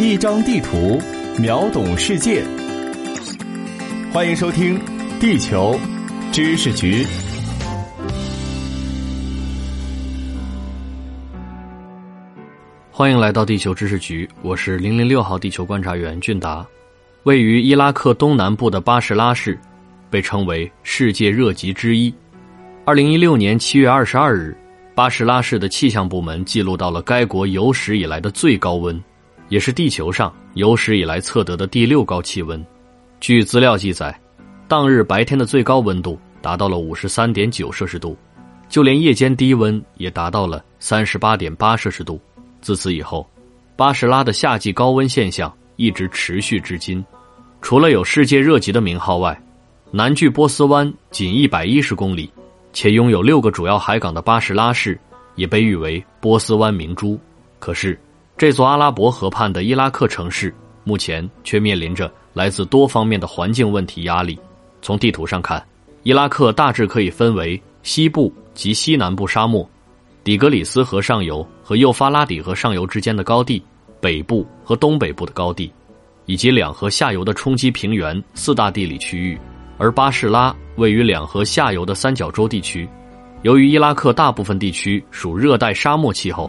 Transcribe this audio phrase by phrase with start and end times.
[0.00, 1.02] 一张地图，
[1.40, 2.44] 秒懂世界。
[4.12, 4.78] 欢迎收听
[5.18, 5.76] 《地球
[6.30, 7.04] 知识局》。
[12.92, 16.64] 欢迎来到地球知识局，我是零零六号地球观察员俊达。
[17.24, 19.58] 位于伊拉克东南部的巴士拉市，
[20.08, 22.14] 被称为世界热极之一。
[22.84, 24.56] 二零一六年七月二十二日，
[24.94, 29.02] 巴士拉市的气象部门记录到了该国有史以来的最高温，
[29.48, 32.64] 也是地球上有史以来测得的第六高气温。
[33.20, 34.18] 据资料记载，
[34.68, 38.16] 当日白天的最高温度达到了五十三点九摄氏度，
[38.68, 42.20] 就连夜间低温也达到了三十八点八摄氏度。
[42.60, 43.28] 自此以后，
[43.76, 47.04] 巴士拉的夏季高温现象一直持续至今。
[47.60, 49.40] 除了有世界热极的名号外，
[49.90, 52.30] 南距波斯湾仅一百一十公里，
[52.72, 54.98] 且拥有六个主要海港的巴士拉市，
[55.34, 57.18] 也被誉为波斯湾明珠。
[57.58, 57.98] 可是，
[58.38, 64.38] 这座阿拉伯河畔的伊拉克城市，目前却面临着来自多方面的环境问题压力。
[64.80, 65.60] 从地图上看，
[66.04, 69.68] 伊拉克大致可以分为西部及西南部沙漠。
[70.22, 73.60] 底格里斯河上游和幼发拉底河上游之间的高地，
[74.00, 75.72] 北部和东北部的高地，
[76.26, 79.36] 以及两河下游的冲积平原四大地理区域。
[79.78, 82.88] 而巴士拉位于两河下游的三角洲地区。
[83.42, 86.48] 由于伊拉克大部分地区属热带沙漠气候，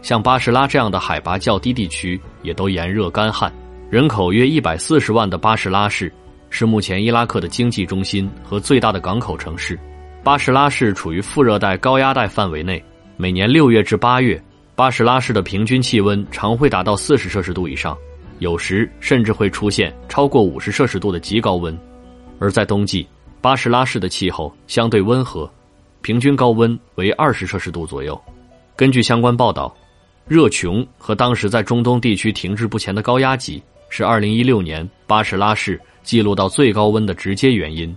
[0.00, 3.52] 像巴士拉这样的海拔较低地区也都炎热干旱。
[3.90, 6.12] 人口约一百四十万的巴士拉市，
[6.50, 9.78] 是目前伊拉克的经济中心和最大的港口城市。
[10.22, 12.82] 巴士拉市处于副热带高压带范围内。
[13.16, 14.40] 每年六月至八月，
[14.76, 17.96] 巴士拉市的平均气温常会达到四十摄氏度以上，
[18.38, 21.76] 有时甚至会出现超过五十摄氏度的极高温。
[22.38, 23.06] 而在冬季，
[23.40, 25.50] 巴士拉市的气候相对温和，
[26.02, 28.20] 平均高温为二十摄氏度左右。
[28.76, 29.74] 根据相关报道，
[30.28, 37.96] 热穷和当时在中东地区停滞不前的高压脊是二零一六年巴士拉市记录到最高温的直接原因。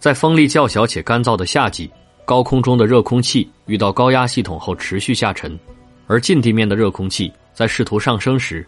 [0.00, 1.88] 在风力较小且干燥的夏季。
[2.24, 5.58] 高空中的热空气遇到高压系统后持续下沉，
[6.06, 8.64] 而近地面的热空气在试图上升时，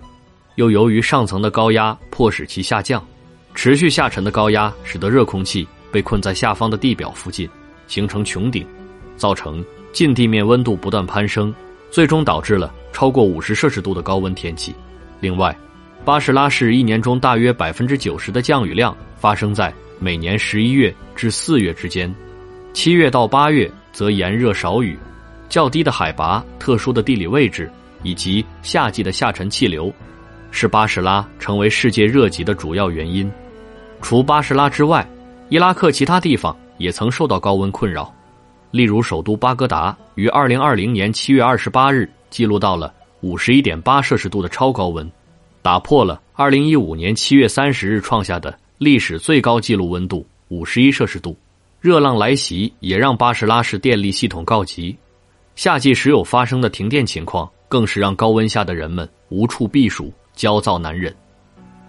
[0.56, 3.04] 又由于上层的高压迫使其下降。
[3.54, 7.48] 持续下沉的高压使得热空气被困在下方的地表附近，
[7.86, 8.66] 形成穹顶，
[9.16, 11.54] 造成近地面温度不断攀升，
[11.92, 14.74] 最终导致了超过五十摄氏度的高温天气。
[15.20, 15.54] 另外，
[16.06, 22.12] 巴士拉市一年中大约百分之九十的降雨量发生在每年十一月至四月之间。
[22.72, 24.98] 七月到八月则炎热少雨，
[25.50, 27.70] 较低的海拔、特殊的地理位置
[28.02, 29.92] 以及夏季的下沉气流，
[30.50, 33.30] 是巴士拉成为世界热极的主要原因。
[34.00, 35.06] 除巴士拉之外，
[35.50, 38.12] 伊拉克其他地方也曾受到高温困扰。
[38.72, 45.08] 例如，首都巴格达于二零二零年七月二十八日记录到了五十一点八摄氏度的超高温，
[45.60, 51.36] 打破了二零一五年七月三十日创下的历史最高纪录温度五十一摄氏度。
[51.82, 54.96] 热浪来袭，也让巴士拉市电力系统告急。
[55.54, 61.14] 夏季时有发生的停电情况，更是让高温下的人们无处避暑，焦躁难忍。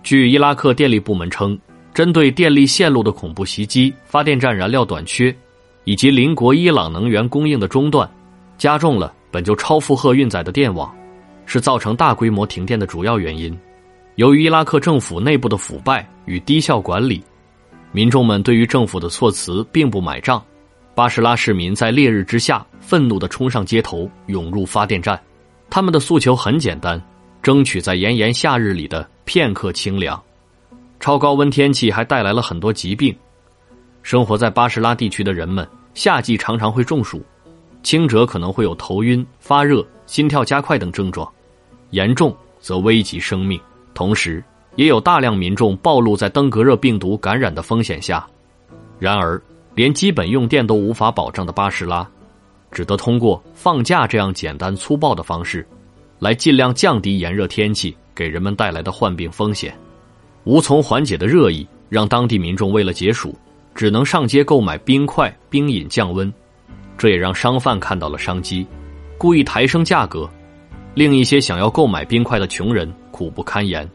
[0.04, 1.58] 据伊拉克电力部门称，
[1.94, 5.34] 针对电力线路的恐怖袭击、发电站燃料短缺，
[5.84, 8.10] 以及邻国伊朗能源供应的中断，
[8.58, 10.94] 加重了本就超负荷运载的电网，
[11.46, 13.58] 是造成大规模停电的主要原因。
[14.16, 17.24] 由于伊拉克政府内部的腐败与低效管理。
[17.92, 20.44] 民众们对于政府的措辞并不买账，
[20.96, 25.20] 巴士拉市民在烈日之下愤怒地冲上街头，涌入发电站。
[25.70, 27.00] 他们的诉求很简单：
[27.44, 30.20] 争取在炎炎夏日里的片刻清凉。
[31.00, 33.16] 超高温天气还带来了很多疾病。
[34.04, 37.24] 生活在巴士拉地区的人们，夏季常常会中暑，
[37.84, 41.28] 轻者可能会有头晕、发热、心跳加快等症状，
[41.92, 43.60] 严重则危及生命。
[43.94, 44.44] 同时，
[44.76, 48.28] 也有大量民众暴露在登革热病毒感染的风险下，
[49.00, 49.42] 然而，
[49.74, 52.06] 连基本用电都无法保障的巴士拉，
[52.72, 55.66] 只得通过放假这样简单粗暴的方式，
[56.20, 59.74] 来尽量降低炎热天气给人们带来的患病风险。
[60.44, 63.34] 无从缓解的热意让当地民众为了解暑，
[63.76, 66.32] 只能上街购买冰块、冰饮降温。
[66.98, 68.66] 这也让商贩看到了商机，
[69.18, 70.30] 故意抬升价格，
[70.94, 73.90] 令一些想要购买冰块的穷人苦不堪言。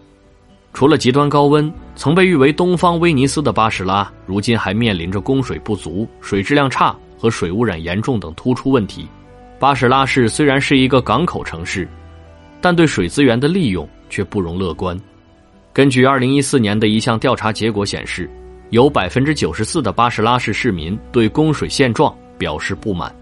[0.74, 9.08] 除了极端高温，曾被誉为东方威尼斯的巴士拉，如今还面临着供水不足、水质量差和水污染严重等突出问题。
[9.58, 11.88] 巴士拉市虽然是一个港口城市，
[12.60, 14.96] 但对水资源的利用却不容乐观。
[15.72, 18.30] 根据二零一四年的一项调查结果显示，
[18.70, 23.14] 有百分之九十四的巴士拉市市民对供水现状表示不满。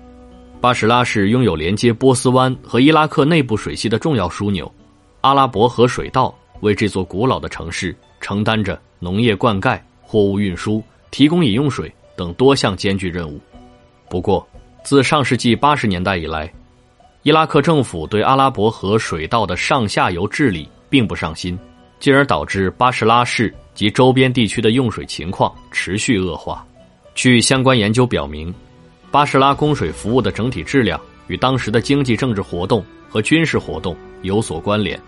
[0.61, 4.71] 巴士拉市拥有连接波斯湾和伊拉克内部水系的重要枢纽——
[5.23, 6.35] 阿拉伯河水道。
[6.61, 13.39] 为这座古老的城市承担着农业灌溉、货物运输、提供饮用水等多项艰巨任务。
[14.09, 14.49] 不过，
[14.83, 16.51] 自上世纪八十年代以来，
[17.25, 21.59] 伊拉克政府对阿拉伯河水道的上下游治理并不上心，
[21.99, 26.65] 进而导致巴士拉市及周边地区的用水情况持续恶化。
[27.15, 28.55] 据相关研究表明，
[29.11, 35.01] 巴士拉供水服务的整体质量与当时的经济政治活动和军事活动有所关联。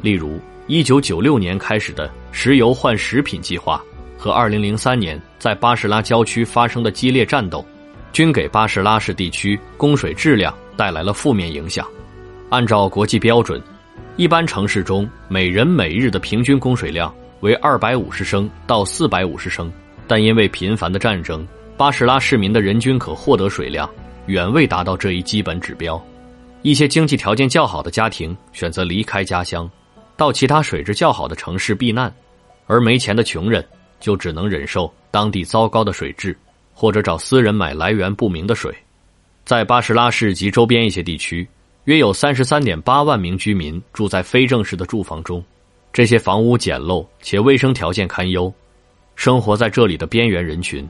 [0.00, 3.82] 例如，1996年开始的石油换食品计划
[4.16, 7.62] 和2003年在巴士拉郊区发生的激烈战斗，
[8.12, 11.86] 均给巴士拉市地区供水质量带来了负面影响。
[12.48, 13.62] 按照国际标准，
[14.20, 19.72] 一般城市中每人每日的平均供水量为250升到450升，
[20.06, 23.88] 但因为频繁的战争，巴士拉市民的人均可获得水量
[24.26, 25.98] 远未达到这一基本指标。
[26.60, 29.66] 一些经济条件较好的家庭选择离开家乡。
[30.18, 32.14] 到其他水质较好的城市避难，
[32.66, 33.66] 而没钱的穷人
[34.00, 36.36] 就只能忍受当地糟糕的水质，
[36.74, 38.70] 或者找私人买来源不明的水。
[39.46, 41.48] 在巴士拉市及周边一些地区，
[41.84, 45.42] 约有三十三点八万名居民住在非正式的住房中，
[45.92, 48.52] 这些房屋简陋且卫生条件堪忧。
[49.16, 50.88] 生活在这里的边缘人群，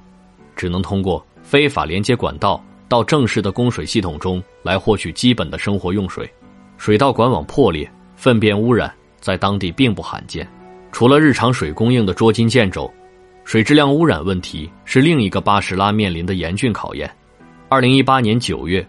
[0.54, 6.28] 只能通过非法连接管道到正式的供水系统中来获取基本的生活用水。
[6.76, 8.92] 水道管网破裂，粪便污染。
[9.20, 10.48] 在当地并不罕见，
[10.92, 12.90] 除了日常水供应的捉襟见肘，
[13.44, 17.10] 水质量污染问题是另一个巴士拉面临的严峻考验。
[17.68, 18.84] 二零一八年九月，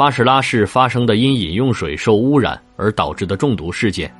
[0.00, 4.10] 巴士拉市发生的因饮用水受污染而导致的中毒事件，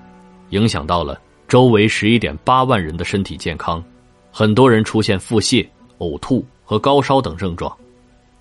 [0.51, 1.19] 影响到了
[1.49, 3.83] 周围十一点八万人的身体健康，
[4.31, 5.67] 很多人出现腹泻、
[5.97, 7.75] 呕吐和高烧等症状。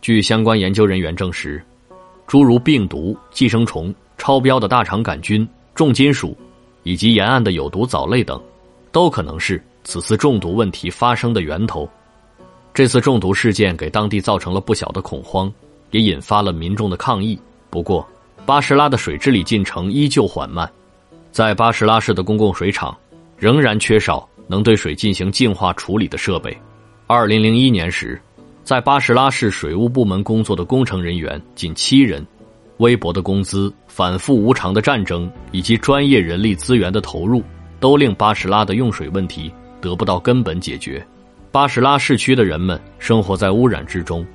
[0.02, 1.64] 据相关研究人员证实，
[2.28, 6.36] 诸如病毒、寄生虫、超标的大肠杆菌、重金属。
[6.84, 8.38] 以及沿岸的有毒藻类等，
[8.92, 11.88] 都可能是此次中毒问题发生的源头。
[12.74, 15.50] 这次中毒事件给当地造成了不小的恐慌，
[15.92, 17.40] 也引发了民众的抗议。
[17.70, 18.08] 不过，
[18.46, 20.70] 巴士拉的水治理进程依旧缓慢，
[21.32, 22.98] 在巴士拉市的公共水厂
[23.38, 26.56] 仍然缺少能对水进行净化处理的设备。
[27.08, 28.20] 二零零一年时，
[28.64, 32.26] 在巴士拉市水务部门工作的工程人员仅七人。
[32.78, 37.44] 微薄的工资、反复无常的战争以及专业人力资源的投入，
[37.78, 39.52] 都令巴士拉的用水问题
[39.82, 41.06] 得不到根本解决。
[41.52, 44.26] 巴士拉市区的人们生活在污染之中，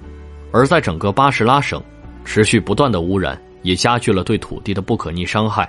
[0.54, 1.82] 而在整个巴士拉省，
[2.24, 5.68] 持续不断的污染也加剧了对土地的不可逆伤害，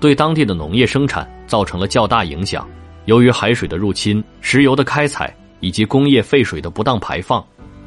[0.00, 2.68] 对当地的农业生产造成了较大影响。
[3.06, 7.42] 由于海水的入侵、石油的开采以及工业废水的不当排放，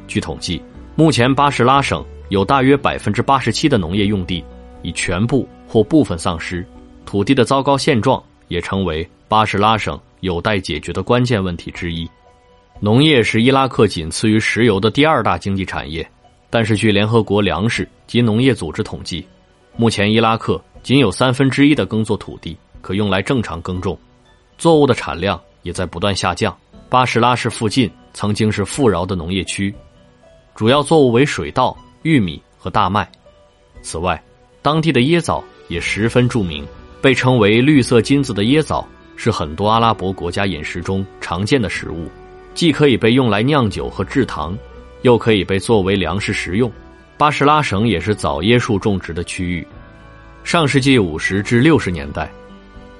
[0.08, 0.60] 据统计，
[0.96, 2.04] 目前巴士拉省。
[2.28, 4.44] 有大约百分之八十七的农业用地
[4.82, 6.66] 已全部或部分丧失，
[7.04, 12.10] 土地的糟糕现状也成为巴士拉省有待解决的关键问题之一。
[12.80, 16.04] 农业是伊拉克仅次于石油的第二大经济产业，
[16.56, 19.22] 但是据联合国粮食及农业组织统计，
[19.76, 23.94] 目前伊拉克仅有三分之一的耕作土地可用来正常耕种，
[24.56, 26.56] 作物的产量也在不断下降。
[26.88, 29.74] 巴士拉市附近曾经是富饶的农业区，
[30.54, 31.76] 主要作物为水稻。
[32.04, 33.06] 玉米和大麦。
[33.82, 34.18] 此外，
[34.62, 36.66] 当地的椰枣也十分著名，
[37.02, 42.08] 被称为“绿色金子”的椰枣是很多阿拉伯国家饮食中常见的食物，
[42.54, 44.56] 既可以被用来酿酒和制糖，
[45.02, 46.70] 又可以被作为粮食食用。
[47.16, 49.66] 巴士拉省也是枣椰树种植的区域。
[50.44, 52.30] 上世纪五十至六十年代，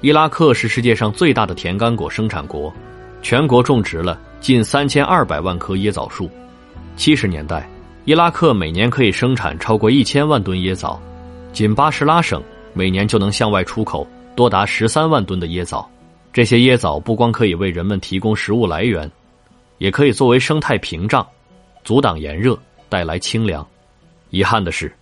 [0.01, 2.73] 伊拉克是世界上最大的甜干果生产国，
[3.21, 6.29] 全国种植了近三千二百万棵椰枣树。
[6.95, 7.67] 七十年代。
[8.05, 10.97] 伊拉克每年可以生产超过一千万吨椰枣，
[11.51, 12.41] 仅巴士拉省
[12.73, 15.85] 每年就能向外出口多达十三万吨的椰枣。
[16.31, 19.11] 这些椰枣不光可以为人们提供食物来源，
[19.79, 21.27] 也可以作为生态屏障，
[21.87, 23.65] 阻挡炎热，带来清凉。
[24.29, 24.93] 遗憾的是，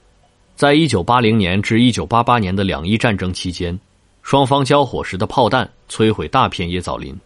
[0.55, 3.75] 在一九八零年至一九八八年的两伊战争期间，
[4.21, 7.19] 双方交火时的炮弹摧毁大片椰枣林。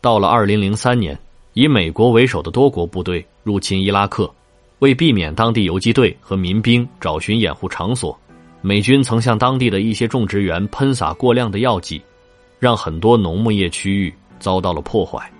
[0.00, 1.14] 到了二零零三年，
[1.52, 4.32] 以美国为首的多国部队入侵伊拉克。
[4.78, 8.18] 为避免当地游击队和民兵找寻掩护场所，
[8.62, 12.00] 美军曾向当地的一些种植园喷洒过量的药剂，
[12.58, 15.30] 让很多农牧业区域遭到了破坏。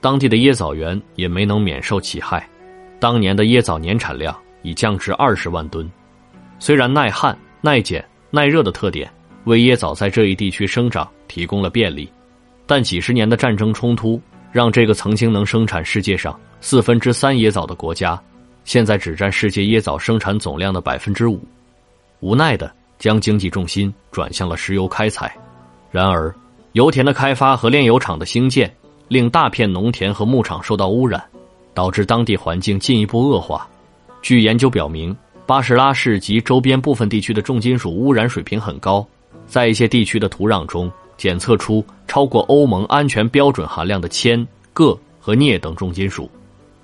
[0.00, 2.44] 当地的椰枣园也没能免受其害。
[3.04, 5.86] 当年的椰枣年产量已降至二十万吨。
[6.58, 9.12] 虽然耐旱、耐碱、耐热的特点
[9.44, 12.10] 为椰枣在这一地区生长提供了便利，
[12.64, 14.18] 但几十年的战争冲突
[14.50, 18.18] 让这个曾经能生产世界上四分之三椰枣的国家。
[18.64, 21.46] 现在只占世界椰枣生产总量的百分之五，
[22.20, 25.36] 无奈的将经济重心转向了石油开采。
[25.90, 26.34] 然而，
[26.72, 28.74] 油田的开发和炼油厂的兴建，
[29.08, 31.22] 令大片农田和牧场受到污染，
[31.74, 33.68] 导致当地环境进一步恶化。
[34.22, 35.14] 据研究表明，
[35.44, 39.06] 巴士拉市及周边部分地区的重金属污染水平很高，
[39.46, 46.30] 在一些地区的土壤中检测出超过欧盟安全标准含量的铅、铬和镍等重金属。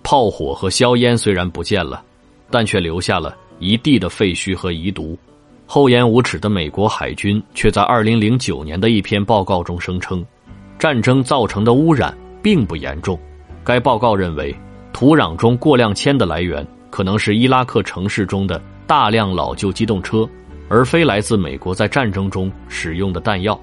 [0.03, 2.03] 炮火和硝烟虽然不见了，
[2.51, 5.17] 但却留下了一地的废墟和遗毒。
[5.67, 10.25] 厚颜无耻的美国海军却在2009年的一篇报告中声称，
[10.79, 13.19] 战争造成的污染并不严重。
[13.63, 14.53] 该报告认为，
[14.93, 20.29] 土壤中过量铅的来源可能是伊拉克城市中的大量老旧机动车，
[20.69, 23.59] 而非来自美国在战争中使用的弹药。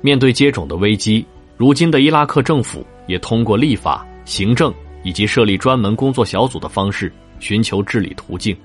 [0.00, 1.24] 面对接种的危机，
[1.56, 8.56] 如今的伊拉克政府也通过立法、行政以及设立专门工作小组的方式寻求治理途径。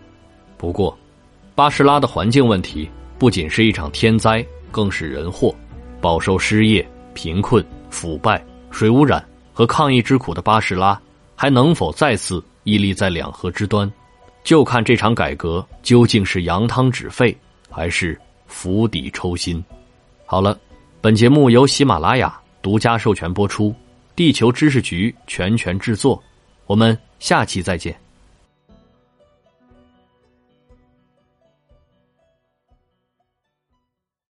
[0.58, 0.96] 不过，
[1.56, 5.56] 巴士拉的环境问题不仅是一场天灾，更是人祸。
[6.02, 11.00] 饱受失业、贫困、腐败、水污染和抗议之苦的巴士拉，
[11.42, 13.92] 还能否再次屹立在两河之端？
[14.44, 17.36] 就看这场改革究竟是扬汤止沸，
[17.68, 19.66] 还是釜底抽薪。
[20.24, 20.56] 好了，
[21.02, 23.74] 本节目由喜马拉雅独家授权播出，
[24.16, 26.22] 地球知识局全权制作。
[26.68, 28.00] 我们下期再见。